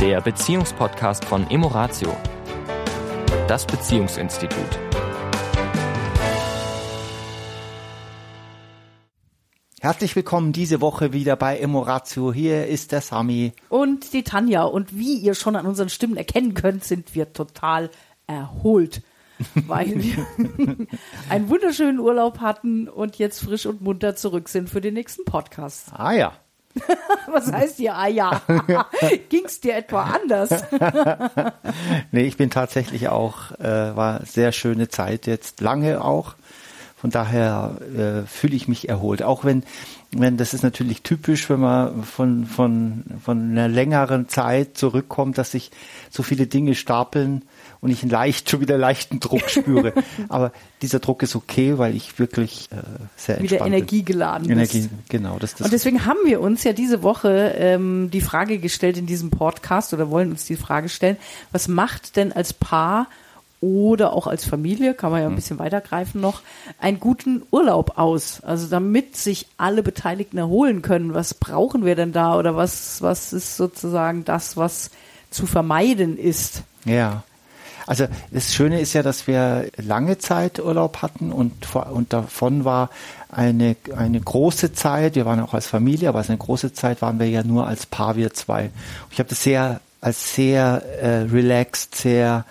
[0.00, 2.16] der Beziehungspodcast von Emoratio,
[3.46, 4.78] das Beziehungsinstitut.
[9.82, 12.32] Herzlich willkommen diese Woche wieder bei Emoratio.
[12.32, 13.52] Hier ist der Sami.
[13.68, 14.62] Und die Tanja.
[14.62, 17.90] Und wie ihr schon an unseren Stimmen erkennen könnt, sind wir total
[18.26, 19.02] erholt.
[19.66, 20.26] weil wir
[21.28, 25.92] einen wunderschönen Urlaub hatten und jetzt frisch und munter zurück sind für den nächsten Podcast.
[25.92, 26.32] Ah ja.
[27.26, 28.42] Was heißt hier, ah ja?
[29.28, 30.50] Ging es dir etwa anders?
[32.12, 36.34] nee, ich bin tatsächlich auch, äh, war sehr schöne Zeit jetzt, lange auch.
[37.00, 39.22] Von daher äh, fühle ich mich erholt.
[39.22, 39.62] Auch wenn,
[40.12, 45.52] wenn das ist natürlich typisch, wenn man von, von, von einer längeren Zeit zurückkommt, dass
[45.52, 45.70] sich
[46.10, 47.42] so viele Dinge stapeln
[47.80, 49.94] und ich leicht, schon wieder leichten Druck spüre.
[50.28, 52.76] Aber dieser Druck ist okay, weil ich wirklich äh,
[53.16, 54.58] sehr entspannt Wieder energiegeladen bin.
[54.58, 55.38] Energie, genau.
[55.38, 59.06] Das, das und deswegen haben wir uns ja diese Woche ähm, die Frage gestellt in
[59.06, 61.16] diesem Podcast oder wollen uns die Frage stellen,
[61.50, 63.06] was macht denn als Paar
[63.60, 65.36] oder auch als Familie, kann man ja ein hm.
[65.36, 66.40] bisschen weitergreifen noch,
[66.78, 68.40] einen guten Urlaub aus.
[68.42, 73.32] Also damit sich alle Beteiligten erholen können, was brauchen wir denn da oder was, was
[73.32, 74.90] ist sozusagen das, was
[75.30, 76.62] zu vermeiden ist?
[76.84, 77.22] Ja.
[77.86, 82.88] Also das Schöne ist ja, dass wir lange Zeit Urlaub hatten und, und davon war
[83.28, 87.28] eine, eine große Zeit, wir waren auch als Familie, aber eine große Zeit waren wir
[87.28, 88.66] ja nur als Paar, wir zwei.
[88.66, 92.44] Und ich habe das sehr als sehr äh, relaxed, sehr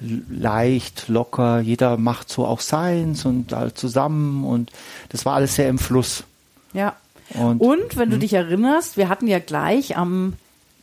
[0.00, 4.70] leicht, locker, jeder macht so auch seins und all zusammen und
[5.10, 6.24] das war alles sehr im Fluss.
[6.72, 6.96] Ja.
[7.30, 8.20] Und, und wenn du hm?
[8.20, 10.34] dich erinnerst, wir hatten ja gleich am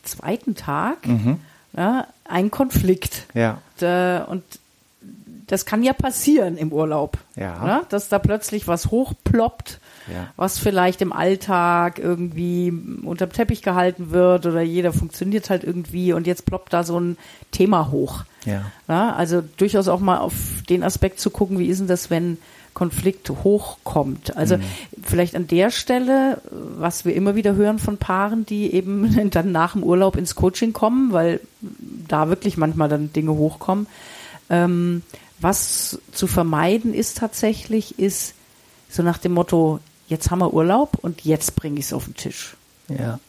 [0.03, 1.39] zweiten Tag mhm
[1.75, 3.27] ja, ein Konflikt.
[3.33, 3.61] Ja.
[4.27, 4.43] und
[5.51, 7.65] das kann ja passieren im Urlaub, ja.
[7.65, 7.81] Ne?
[7.89, 10.27] dass da plötzlich was hochploppt, ja.
[10.37, 12.71] was vielleicht im Alltag irgendwie
[13.03, 17.17] unterm Teppich gehalten wird oder jeder funktioniert halt irgendwie und jetzt ploppt da so ein
[17.51, 18.23] Thema hoch.
[18.45, 18.71] Ja.
[18.87, 19.13] ja.
[19.13, 20.33] Also durchaus auch mal auf
[20.69, 22.37] den Aspekt zu gucken, wie ist denn das, wenn
[22.73, 24.37] Konflikt hochkommt.
[24.37, 24.63] Also mhm.
[25.03, 26.41] vielleicht an der Stelle,
[26.77, 30.71] was wir immer wieder hören von Paaren, die eben dann nach dem Urlaub ins Coaching
[30.71, 31.41] kommen, weil
[32.07, 33.87] da wirklich manchmal dann Dinge hochkommen.
[34.49, 35.03] Ähm,
[35.41, 38.33] was zu vermeiden ist tatsächlich, ist
[38.89, 42.15] so nach dem Motto, jetzt haben wir Urlaub und jetzt bringe ich es auf den
[42.15, 42.55] Tisch.
[42.89, 43.19] Ja.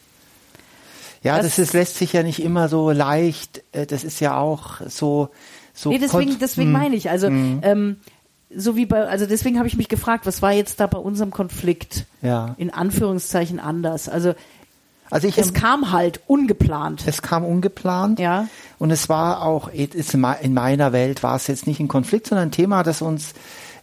[1.22, 4.36] Ja, das, das ist, lässt sich ja nicht immer so leicht, äh, das ist ja
[4.36, 5.28] auch so,
[5.72, 5.90] so.
[5.90, 6.80] Nee, deswegen, deswegen hm.
[6.80, 7.60] meine ich, also, mhm.
[7.62, 7.96] ähm,
[8.54, 11.30] so wie bei, also deswegen habe ich mich gefragt, was war jetzt da bei unserem
[11.30, 12.54] Konflikt ja.
[12.58, 14.08] in Anführungszeichen anders?
[14.08, 14.34] Also,
[15.12, 17.02] also ich, es kam halt ungeplant.
[17.06, 18.18] Es kam ungeplant.
[18.18, 18.48] Ja.
[18.78, 22.52] Und es war auch, in meiner Welt war es jetzt nicht ein Konflikt, sondern ein
[22.52, 23.34] Thema, das uns,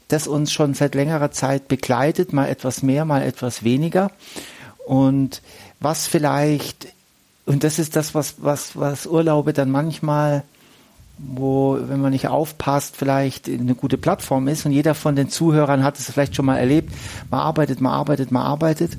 [0.08, 4.10] das uns schon seit längerer Zeit begleitet, mal etwas mehr, mal etwas weniger.
[4.88, 5.44] Und
[5.80, 6.88] was vielleicht,
[7.46, 10.44] und das ist das, was, was, was Urlaube dann manchmal
[11.20, 15.84] wo, wenn man nicht aufpasst, vielleicht eine gute Plattform ist und jeder von den Zuhörern
[15.84, 16.94] hat es vielleicht schon mal erlebt.
[17.30, 18.94] Man arbeitet, man arbeitet, man arbeitet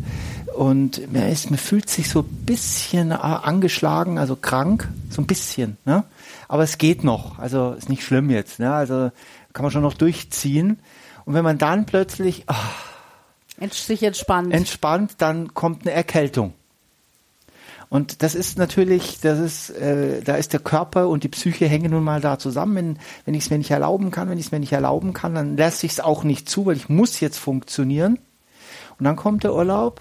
[0.55, 5.77] und man, ist, man fühlt sich so ein bisschen angeschlagen, also krank, so ein bisschen.
[5.85, 6.05] Ne?
[6.49, 8.59] Aber es geht noch, also ist nicht schlimm jetzt.
[8.59, 8.73] Ne?
[8.73, 9.11] Also
[9.53, 10.79] kann man schon noch durchziehen.
[11.25, 14.53] Und wenn man dann plötzlich oh, sich entspannt.
[14.53, 16.55] entspannt, dann kommt eine Erkältung.
[17.89, 21.91] Und das ist natürlich, das ist, äh, da ist der Körper und die Psyche hängen
[21.91, 22.77] nun mal da zusammen.
[22.77, 25.35] Wenn, wenn ich es mir nicht erlauben kann, wenn ich es mir nicht erlauben kann,
[25.35, 28.21] dann lässt ich es auch nicht zu, weil ich muss jetzt funktionieren.
[28.99, 30.01] Und dann kommt der Urlaub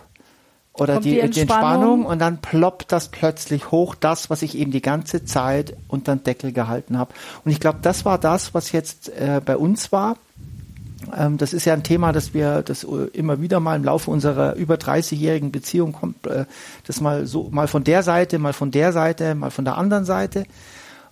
[0.79, 1.49] oder die, die, Entspannung.
[1.49, 2.05] Entspannung.
[2.05, 6.23] und dann ploppt das plötzlich hoch, das, was ich eben die ganze Zeit unter den
[6.23, 7.13] Deckel gehalten habe.
[7.43, 10.17] Und ich glaube, das war das, was jetzt äh, bei uns war.
[11.15, 14.55] Ähm, das ist ja ein Thema, das wir das immer wieder mal im Laufe unserer
[14.55, 16.45] über 30-jährigen Beziehung kommt, äh,
[16.85, 20.05] das mal so mal von der Seite, mal von der Seite, mal von der anderen
[20.05, 20.45] Seite.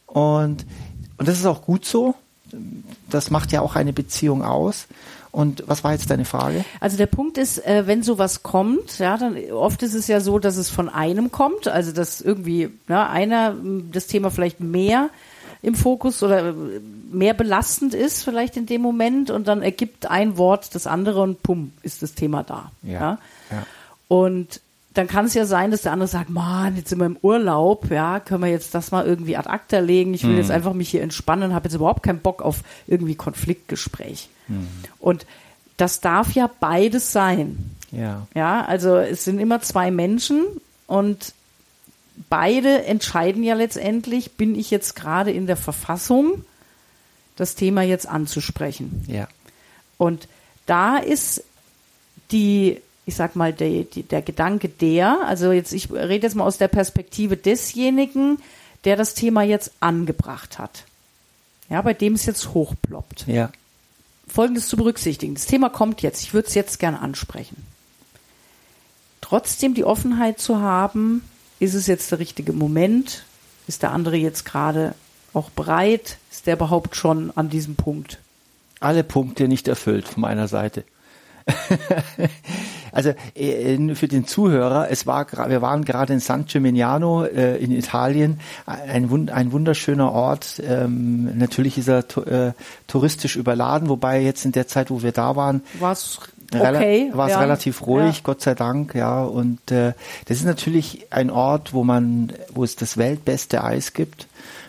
[0.06, 0.66] Und,
[1.18, 2.16] und das ist auch gut so.
[3.10, 4.88] Das macht ja auch eine Beziehung aus.
[5.38, 6.66] Und was war jetzt deine Frage?
[6.80, 10.40] Also der Punkt ist, äh, wenn sowas kommt, ja, dann oft ist es ja so,
[10.40, 13.56] dass es von einem kommt, also dass irgendwie ne, einer
[13.92, 15.12] das Thema vielleicht mehr
[15.62, 16.56] im Fokus oder
[17.12, 21.44] mehr belastend ist vielleicht in dem Moment und dann ergibt ein Wort das andere und
[21.44, 22.72] pum, ist das Thema da.
[22.82, 22.92] Ja.
[22.92, 23.20] ja?
[23.52, 23.66] ja.
[24.08, 24.60] Und
[24.96, 27.92] dann kann es ja sein, dass der andere sagt, Mann, jetzt sind wir im Urlaub,
[27.92, 30.16] ja, können wir jetzt das mal irgendwie ad acta legen.
[30.16, 30.38] Ich will hm.
[30.38, 34.30] jetzt einfach mich hier entspannen, habe jetzt überhaupt keinen Bock auf irgendwie Konfliktgespräch.
[35.00, 35.26] Und
[35.78, 37.72] das darf ja beides sein.
[37.92, 38.28] Ja.
[38.34, 40.46] Ja, also es sind immer zwei Menschen
[40.88, 41.34] und
[42.30, 46.44] beide entscheiden ja letztendlich, bin ich jetzt gerade in der Verfassung,
[47.36, 49.06] das Thema jetzt anzusprechen.
[49.08, 49.28] Ja.
[49.98, 50.28] Und
[50.66, 51.44] da ist
[52.32, 56.46] die, ich sag mal, der, die, der Gedanke der, also jetzt, ich rede jetzt mal
[56.46, 58.40] aus der Perspektive desjenigen,
[58.84, 60.84] der das Thema jetzt angebracht hat.
[61.70, 63.28] Ja, bei dem es jetzt hochploppt.
[63.28, 63.52] Ja.
[64.28, 65.34] Folgendes zu berücksichtigen.
[65.36, 66.24] Das Thema kommt jetzt.
[66.24, 67.66] Ich würde es jetzt gerne ansprechen.
[69.22, 71.24] Trotzdem die Offenheit zu haben,
[71.60, 73.24] ist es jetzt der richtige Moment?
[73.68, 74.96] Ist der andere jetzt gerade
[75.34, 76.18] auch bereit?
[76.32, 78.20] Ist der überhaupt schon an diesem Punkt?
[78.80, 80.84] Alle Punkte nicht erfüllt von meiner Seite.
[82.98, 87.72] also äh, für den Zuhörer, es war wir waren gerade in San Gimignano äh, in
[87.72, 90.60] Italien, ein, ein wunderschöner Ort.
[90.68, 92.54] Ähm, natürlich ist er äh,
[92.88, 96.20] touristisch überladen, wobei jetzt in der Zeit, wo wir da waren, war es
[96.52, 97.40] okay, war es ja.
[97.40, 98.22] relativ ruhig, Ja.
[98.24, 99.24] Gott sei Dank, ja.
[99.24, 99.94] Und äh,
[100.26, 104.26] das ist natürlich ein Ort, wo man, wo es das weltbeste Eis gibt.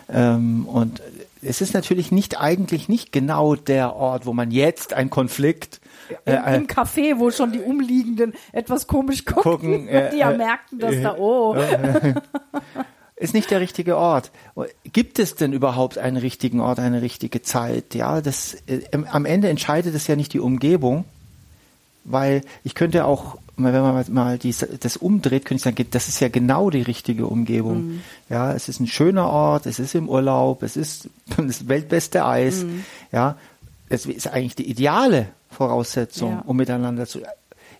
[0.07, 1.01] Ähm, und
[1.41, 5.79] es ist natürlich nicht eigentlich nicht genau der Ort, wo man jetzt einen Konflikt
[6.25, 10.31] Im, äh, Im Café, wo schon die Umliegenden etwas komisch gucken, Gucken, äh, die ja
[10.31, 11.55] äh, merkten, dass da, oh,
[13.19, 14.31] ist nicht der richtige Ort.
[14.91, 17.93] Gibt es denn überhaupt einen richtigen Ort, eine richtige Zeit?
[17.93, 21.05] Ja, das äh, am Ende entscheidet es ja nicht die Umgebung,
[22.05, 26.21] weil ich könnte auch, wenn man mal dies, das umdreht, könnte ich sagen, das ist
[26.21, 27.87] ja genau die richtige Umgebung.
[27.87, 28.01] Mhm.
[28.29, 32.63] Ja, es ist ein schöner Ort, es ist im Urlaub, es ist das weltbeste Eis.
[32.63, 32.85] Mhm.
[33.11, 33.37] Ja,
[33.89, 35.27] es ist eigentlich die ideale
[35.59, 36.43] Voraussetzung, Ja.
[36.45, 37.19] um miteinander zu.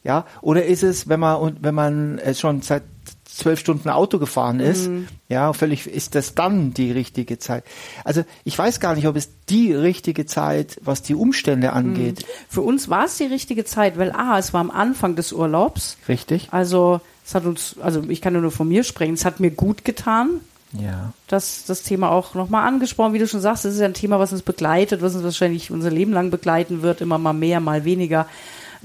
[0.04, 2.84] Ja, oder ist es, wenn man und wenn man äh, schon seit
[3.26, 5.08] zwölf Stunden Auto gefahren ist, Mhm.
[5.30, 7.64] ja, völlig ist das dann die richtige Zeit.
[8.04, 12.62] Also ich weiß gar nicht, ob es die richtige Zeit, was die Umstände angeht, für
[12.62, 16.50] uns war es die richtige Zeit, weil A, es war am Anfang des Urlaubs, richtig?
[16.52, 19.86] also es hat uns, also ich kann nur von mir sprechen, es hat mir gut
[19.86, 20.42] getan,
[20.74, 21.14] Ja.
[21.28, 24.20] dass das Thema auch nochmal angesprochen, wie du schon sagst, es ist ja ein Thema,
[24.20, 27.86] was uns begleitet, was uns wahrscheinlich unser Leben lang begleiten wird, immer mal mehr, mal
[27.86, 28.28] weniger.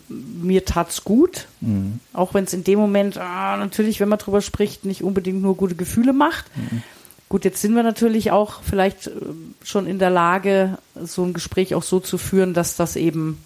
[0.09, 1.47] Mir tat's gut,
[2.13, 5.57] auch wenn es in dem Moment ah, natürlich, wenn man drüber spricht, nicht unbedingt nur
[5.57, 6.47] gute Gefühle macht.
[7.29, 9.11] Gut, jetzt sind wir natürlich auch vielleicht äh,
[9.65, 13.39] schon in der Lage, so ein Gespräch auch so zu führen, dass das eben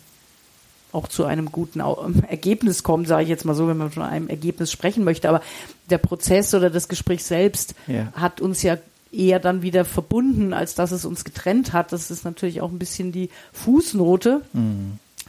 [0.92, 4.02] auch zu einem guten ähm, Ergebnis kommt, sage ich jetzt mal so, wenn man von
[4.02, 5.28] einem Ergebnis sprechen möchte.
[5.28, 5.42] Aber
[5.90, 8.08] der Prozess oder das Gespräch selbst Ja.
[8.14, 8.78] hat uns ja
[9.12, 11.92] eher dann wieder verbunden, als dass es uns getrennt hat.
[11.92, 14.42] Das ist natürlich auch ein bisschen die Fußnote.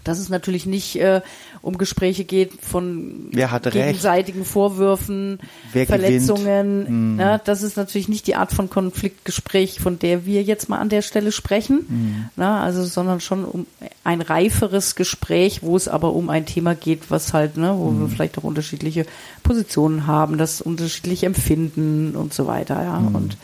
[0.04, 1.22] Dass es natürlich nicht äh,
[1.62, 3.75] um Gespräche geht von hat recht?
[3.75, 5.40] gegenseitigen Vorwürfen,
[5.74, 5.86] Wer?
[5.86, 7.16] Verletzungen.
[7.16, 7.42] Ne?
[7.46, 11.01] Das ist natürlich nicht die Art von Konfliktgespräch, von der wir jetzt mal an der
[11.01, 12.30] Stelle sprechen.
[12.36, 12.50] Ne?
[12.50, 13.66] Also, sondern schon um
[14.04, 18.07] ein reiferes Gespräch, wo es aber um ein Thema geht, was halt, ne, wo wir
[18.07, 19.06] vielleicht auch unterschiedliche
[19.44, 22.98] Positionen haben, das unterschiedlich empfinden und so weiter, ja.
[22.98, 23.38] Und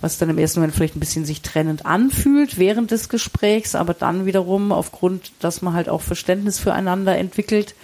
[0.00, 3.94] was dann im ersten Moment vielleicht ein bisschen sich trennend anfühlt während des Gesprächs, aber
[3.94, 7.74] dann wiederum aufgrund, dass man halt auch Verständnis füreinander entwickelt,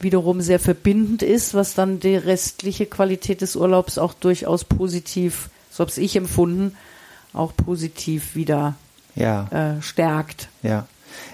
[0.00, 5.84] wiederum sehr verbindend ist, was dann die restliche Qualität des Urlaubs auch durchaus positiv, so
[5.84, 6.76] habe ich empfunden,
[7.32, 8.76] auch positiv wieder
[9.16, 9.48] Ja.
[9.50, 10.48] äh, stärkt.
[10.62, 10.86] Ja.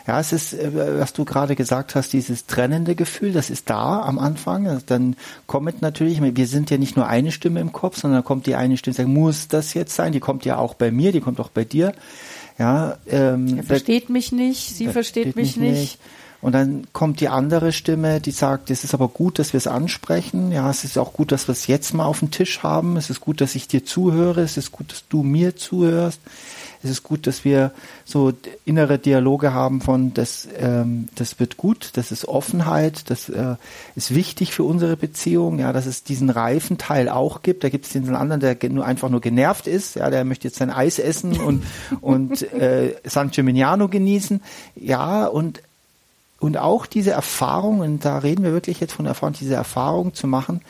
[0.06, 4.02] Ja, es ist, äh, was du gerade gesagt hast, dieses trennende Gefühl, das ist da
[4.02, 4.82] am Anfang.
[4.86, 5.16] Dann
[5.46, 8.54] kommt natürlich, wir sind ja nicht nur eine Stimme im Kopf, sondern dann kommt die
[8.54, 10.12] eine Stimme, sagt, muss das jetzt sein?
[10.12, 11.92] Die kommt ja auch bei mir, die kommt auch bei dir.
[12.58, 15.98] Ja, ähm, Er versteht mich nicht, sie der versteht mich nicht.
[16.44, 19.66] Und dann kommt die andere Stimme, die sagt, es ist aber gut, dass wir es
[19.66, 20.52] ansprechen.
[20.52, 22.98] Ja, es ist auch gut, dass wir es jetzt mal auf dem Tisch haben.
[22.98, 24.42] Es ist gut, dass ich dir zuhöre.
[24.42, 26.20] Es ist gut, dass du mir zuhörst.
[26.82, 27.72] Es ist gut, dass wir
[28.04, 28.34] so
[28.66, 33.54] innere Dialoge haben von, das, ähm, das wird gut, das ist Offenheit, das äh,
[33.96, 37.64] ist wichtig für unsere Beziehung, ja, dass es diesen reifen Teil auch gibt.
[37.64, 40.58] Da gibt es den anderen, der nur einfach nur genervt ist, ja, der möchte jetzt
[40.58, 41.62] sein Eis essen und,
[42.02, 44.42] und äh, San Gimignano genießen.
[44.76, 45.62] Ja, und
[46.40, 50.26] und auch diese Erfahrung, und da reden wir wirklich jetzt von Erfahrung, diese Erfahrung zu
[50.26, 50.60] machen,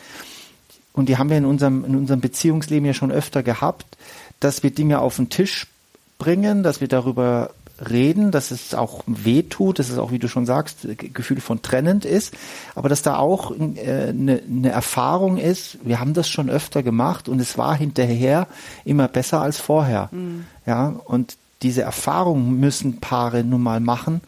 [0.93, 3.85] und die haben wir in unserem, in unserem Beziehungsleben ja schon öfter gehabt,
[4.39, 5.67] dass wir Dinge auf den Tisch
[6.17, 7.49] bringen, dass wir darüber
[7.89, 11.41] reden, dass es auch weh tut, dass es auch, wie du schon sagst, Ge- Gefühl
[11.41, 12.33] von trennend ist,
[12.73, 17.27] aber dass da auch äh, eine, eine Erfahrung ist, wir haben das schon öfter gemacht
[17.27, 18.47] und es war hinterher
[18.85, 20.09] immer besser als vorher.
[20.65, 24.21] Ja, und diese Erfahrung müssen Paare nun mal machen,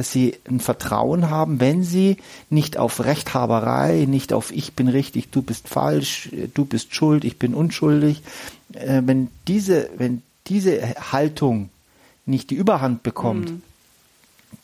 [0.00, 2.16] dass sie ein Vertrauen haben, wenn sie
[2.48, 7.38] nicht auf Rechthaberei, nicht auf ich bin richtig, du bist falsch, du bist schuld, ich
[7.38, 8.22] bin unschuldig,
[8.72, 11.68] äh, wenn diese, wenn diese Haltung
[12.24, 13.52] nicht die Überhand bekommt,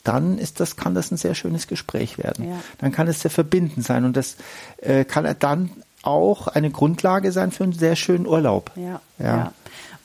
[0.03, 2.49] dann ist das, kann das ein sehr schönes Gespräch werden.
[2.49, 2.59] Ja.
[2.79, 4.37] Dann kann es sehr verbindend sein und das
[4.77, 5.69] äh, kann er dann
[6.03, 8.71] auch eine Grundlage sein für einen sehr schönen Urlaub.
[8.75, 9.25] Ja, Ja.
[9.25, 9.53] ja.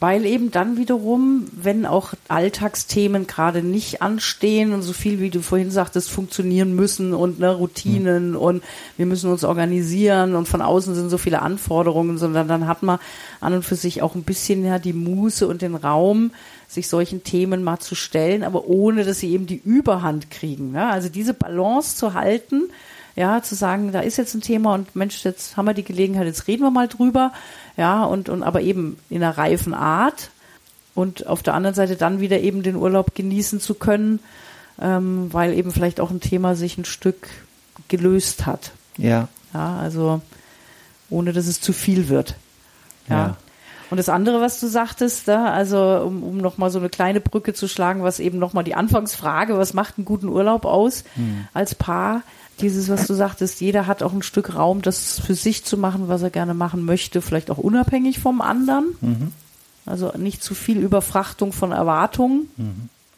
[0.01, 5.43] Weil eben dann wiederum, wenn auch Alltagsthemen gerade nicht anstehen und so viel, wie du
[5.43, 8.37] vorhin sagtest, funktionieren müssen und ne, Routinen Mhm.
[8.37, 8.65] und
[8.97, 12.99] wir müssen uns organisieren und von außen sind so viele Anforderungen, sondern dann hat man
[13.41, 16.33] an und für sich auch ein bisschen ja die Muße und den Raum,
[16.67, 20.73] sich solchen Themen mal zu stellen, aber ohne, dass sie eben die Überhand kriegen.
[20.73, 20.91] Ne?
[20.91, 22.71] Also diese Balance zu halten,
[23.14, 26.26] ja, zu sagen, da ist jetzt ein Thema und Mensch, jetzt haben wir die Gelegenheit,
[26.26, 27.33] jetzt reden wir mal drüber,
[27.76, 30.31] ja, und, und aber eben in einer reifen Art
[30.95, 34.21] und auf der anderen Seite dann wieder eben den Urlaub genießen zu können,
[34.81, 37.28] ähm, weil eben vielleicht auch ein Thema sich ein Stück
[37.88, 38.73] gelöst hat.
[38.97, 39.28] Ja.
[39.54, 40.21] Ja, also
[41.11, 42.37] ohne dass es zu viel wird.
[43.09, 43.16] Ja.
[43.16, 43.37] Ja.
[43.90, 47.52] Und das andere, was du sagtest, da, also um, um nochmal so eine kleine Brücke
[47.52, 51.04] zu schlagen, was eben nochmal die Anfangsfrage, was macht einen guten Urlaub aus
[51.52, 52.23] als Paar?
[52.61, 56.09] Dieses, was du sagtest, jeder hat auch ein Stück Raum, das für sich zu machen,
[56.09, 59.33] was er gerne machen möchte, vielleicht auch unabhängig vom anderen.
[59.87, 62.49] Also nicht zu viel Überfrachtung von Erwartungen.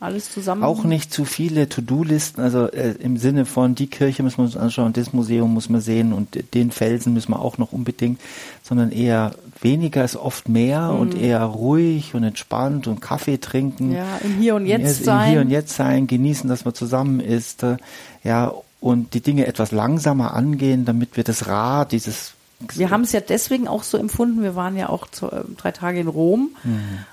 [0.04, 0.64] Alles zusammen.
[0.64, 4.56] Auch nicht zu viele To-Do-Listen, also äh, im Sinne von die Kirche müssen wir uns
[4.56, 8.20] anschauen, das Museum muss man sehen und den Felsen müssen wir auch noch unbedingt,
[8.62, 13.90] sondern eher weniger ist oft mehr und eher ruhig und entspannt und Kaffee trinken.
[13.90, 13.94] Mhm.
[13.94, 15.30] Ja, im Hier und Jetzt Im sein.
[15.30, 17.78] Hier und Jetzt sein, genießen, dass man zusammen ist, äh,
[18.24, 18.52] ja,
[18.84, 22.34] und die Dinge etwas langsamer angehen, damit wir das Rad, dieses
[22.74, 24.42] Wir haben es ja deswegen auch so empfunden.
[24.42, 26.50] Wir waren ja auch zu, äh, drei Tage in Rom.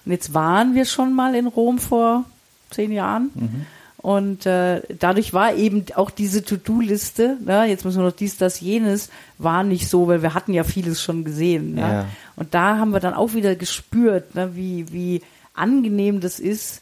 [0.06, 2.26] Und jetzt waren wir schon mal in Rom vor
[2.72, 3.30] zehn Jahren.
[4.00, 8.60] Und äh, dadurch war eben auch diese To-Do-Liste, ne, jetzt müssen wir noch dies, das,
[8.60, 11.76] jenes, war nicht so, weil wir hatten ja vieles schon gesehen.
[11.76, 11.82] Ne?
[11.82, 12.06] Ja.
[12.36, 15.22] Und da haben wir dann auch wieder gespürt, ne, wie, wie
[15.54, 16.82] angenehm das ist,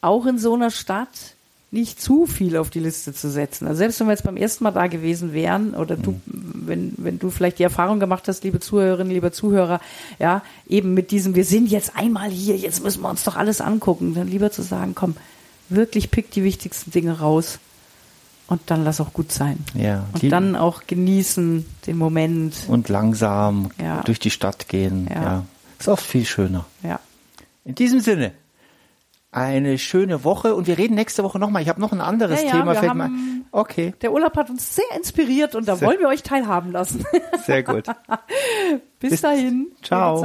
[0.00, 1.36] auch in so einer Stadt
[1.72, 3.66] nicht zu viel auf die Liste zu setzen.
[3.66, 7.18] Also selbst wenn wir jetzt beim ersten Mal da gewesen wären oder du, wenn, wenn
[7.18, 9.80] du vielleicht die Erfahrung gemacht hast, liebe Zuhörerinnen, lieber Zuhörer,
[10.18, 13.60] ja, eben mit diesem, wir sind jetzt einmal hier, jetzt müssen wir uns doch alles
[13.60, 15.16] angucken, dann lieber zu sagen, komm,
[15.68, 17.58] wirklich pick die wichtigsten Dinge raus
[18.46, 19.58] und dann lass auch gut sein.
[19.74, 22.54] Ja, Und dann auch genießen den Moment.
[22.68, 24.02] und langsam Ja.
[24.02, 25.08] durch die Stadt gehen.
[25.12, 25.22] Ja.
[25.22, 25.44] Ja.
[25.80, 26.64] Ist oft viel schöner.
[26.84, 27.00] Ja.
[27.64, 28.32] In diesem Sinne,
[29.36, 31.60] eine schöne Woche und wir reden nächste Woche nochmal.
[31.62, 32.72] Ich habe noch ein anderes Ja, ja, Thema.
[32.72, 33.44] wir fällt ein.
[33.52, 37.04] Okay, Der Urlaub hat uns sehr inspiriert und da Sehr- wollen wir euch teilhaben lassen.
[37.44, 37.84] sehr gut.
[38.98, 39.72] Bis, Bis- dahin.
[39.82, 40.20] Ciao.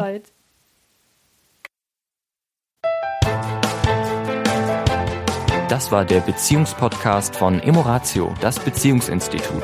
[5.70, 9.63] Das war der Beziehungspodcast von Emoratio, das Beziehungsinstitut.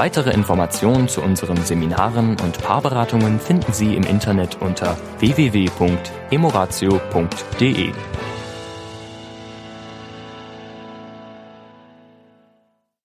[0.00, 7.92] Weitere Informationen zu unseren Seminaren und Paarberatungen finden Sie im Internet unter www.emoratio.de.